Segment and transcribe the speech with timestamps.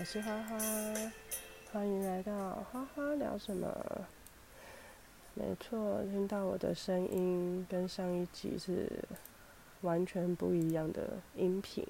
[0.00, 0.56] 我是花花，
[1.70, 3.68] 欢迎来到花花聊什么。
[5.34, 8.90] 没错，听到我的声音跟上一集是
[9.82, 11.86] 完全不一样的音频。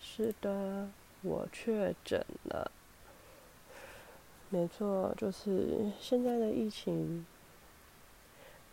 [0.00, 0.88] 是的，
[1.22, 2.68] 我确诊了。
[4.50, 7.24] 没错，就是现在的疫情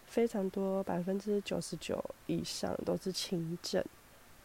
[0.07, 3.85] 非常多，百分之九十九以上都是轻症，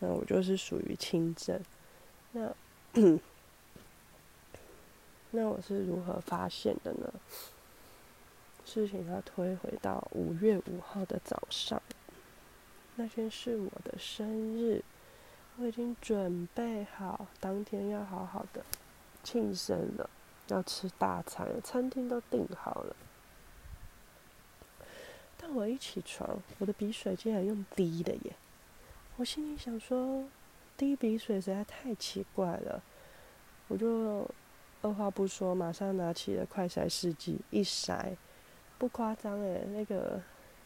[0.00, 1.58] 那我就是属于轻症。
[2.32, 2.52] 那。
[5.36, 7.12] 那我是如何发现的呢？
[8.64, 11.82] 事情要推回到五月五号的早上，
[12.94, 14.82] 那天是我的生日，
[15.58, 18.64] 我已经准备好当天要好好的
[19.22, 20.08] 庆生了，
[20.48, 22.96] 要吃大餐，餐厅都订好了。
[25.36, 28.32] 但我一起床，我的鼻水竟然用滴的耶！
[29.16, 30.24] 我心里想说，
[30.78, 32.82] 滴鼻水实在太奇怪了，
[33.68, 34.26] 我就。
[34.82, 38.14] 二话不说，马上拿起了快筛试剂一筛，
[38.78, 40.20] 不夸张诶，那个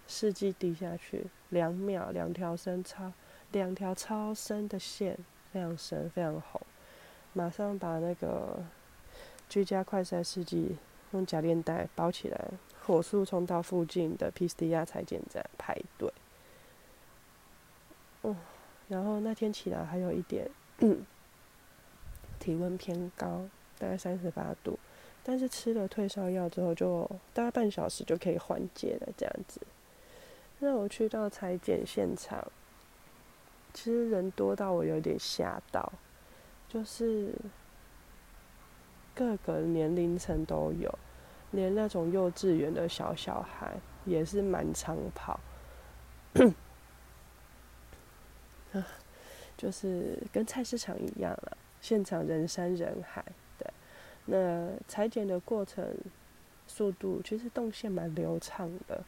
[0.06, 3.12] 试剂滴下去，两秒两条深超，
[3.52, 5.16] 两条超深的线，
[5.52, 6.60] 非常深非常红，
[7.32, 8.62] 马上把那个
[9.48, 10.76] 居家快筛试剂
[11.12, 12.50] 用夹链袋包起来，
[12.84, 16.12] 火速冲到附近的 PCR 采检站排队。
[18.22, 18.36] 嗯，
[18.88, 20.50] 然后那天起来还有一点，
[22.38, 23.48] 体温偏高。
[23.80, 24.78] 大概三十八度，
[25.24, 29.08] 但是吃了退烧药之后，就大概半小时就可以缓解了。
[29.16, 29.58] 这样子，
[30.58, 32.46] 那我去到裁剪现场，
[33.72, 35.90] 其实人多到我有点吓到，
[36.68, 37.34] 就是
[39.14, 40.98] 各个年龄层都有，
[41.52, 45.40] 连那种幼稚园的小小孩也是满场跑，
[49.56, 53.24] 就是跟菜市场一样了，现场人山人海。
[54.32, 55.84] 那裁剪的过程
[56.68, 59.02] 速度其实动线蛮流畅的，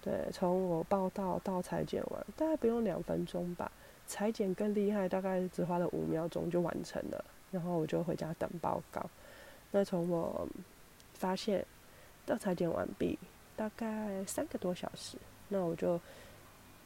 [0.00, 3.70] 对，从我报到到裁剪完，大概不用两分钟吧。
[4.06, 9.04] 裁剪更厉害，大概只花了五秒钟就完成了，然后我就回家等报告。
[9.70, 10.48] 那从我
[11.12, 11.64] 发现
[12.24, 13.18] 到裁剪完毕，
[13.54, 15.18] 大概三个多小时。
[15.48, 16.00] 那我就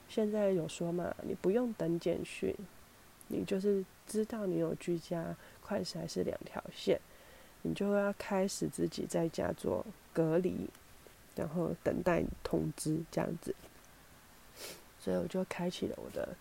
[0.08, 2.52] 现在有说嘛，你不用等简讯，
[3.28, 7.00] 你就是知道你有居家快筛是两条线。
[7.66, 10.68] 你就要开始自己在家做隔离，
[11.34, 13.52] 然后等待通知这样子。
[15.00, 16.36] 所以我就开启了我的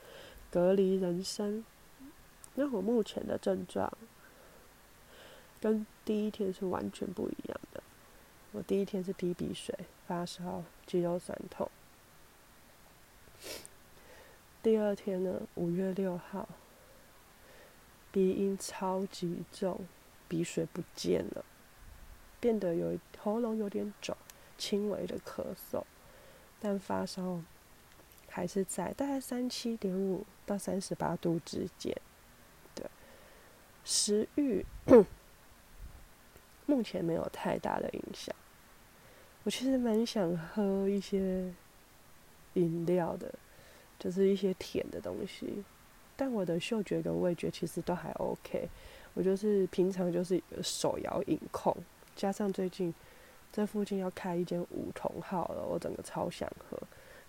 [0.52, 1.66] 隔离人生。
[2.54, 3.92] 那我目前的症状
[5.60, 7.82] 跟第一天是完全不一样的。
[8.52, 9.76] 我第一天是滴鼻水、
[10.08, 11.68] 发烧、肌肉酸痛。
[14.62, 16.48] 第二天呢，五月六号，
[18.12, 19.82] 鼻音超级重。
[20.36, 21.46] 鼻水不见了，
[22.42, 24.18] 变得有喉咙有点肿，
[24.58, 25.82] 轻微的咳嗽，
[26.60, 27.42] 但发烧
[28.28, 31.96] 还是在大概三七点五到三十八度之间。
[32.74, 32.86] 对，
[33.86, 34.66] 食欲
[36.68, 38.36] 目前没有太大的影响。
[39.46, 41.54] 我其实蛮想喝一些
[42.56, 43.34] 饮料的，
[43.98, 45.64] 就是一些甜的东西，
[46.18, 48.68] 但我的嗅觉跟味觉其实都还 OK。
[49.16, 51.76] 我就是平常就是手摇饮控，
[52.16, 52.94] 加上最近
[53.52, 56.78] 这附近要开一间五桐号了，我整个超想喝。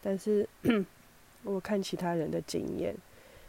[0.03, 0.47] 但是
[1.45, 2.93] 我看其他人的经验，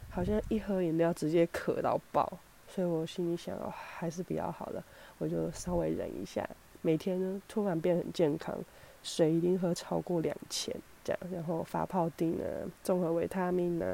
[0.08, 2.38] 好像一喝饮料直接渴到爆，
[2.68, 4.82] 所以我心里想，哦，还是比较好的，
[5.18, 6.48] 我就稍微忍一下。
[6.80, 8.56] 每天呢，突然变很健康，
[9.02, 10.72] 水一定喝超过两千
[11.02, 13.86] 这样，然后发泡錠啊，综合维他命啊，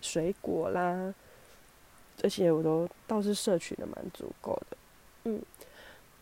[0.00, 1.14] 水果啦。
[2.22, 4.76] 这些我都倒是摄取的蛮足够的，
[5.24, 5.40] 嗯，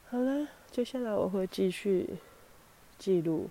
[0.09, 2.09] 好了，接下来我会继续
[3.01, 3.51] 记录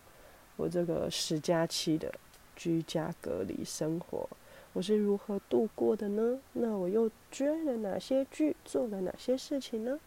[0.55, 2.09] 我这个十加七的
[2.55, 4.29] 居家隔离生活，
[4.71, 6.39] 我是如何度过的呢？
[6.53, 9.99] 那我又追了哪些剧，做了哪些事情呢？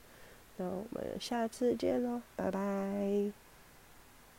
[0.56, 3.49] 那我们下次见喽，拜拜。